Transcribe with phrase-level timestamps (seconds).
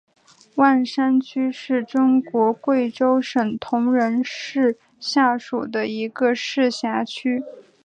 [0.55, 7.43] 万山区是中国贵州省铜仁市下属的一个市辖区。